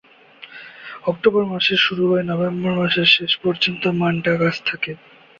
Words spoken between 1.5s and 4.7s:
মাসে শুরু হয়ে নভেম্বর মাসের শেষ পর্যন্ত মাল্টা গাছে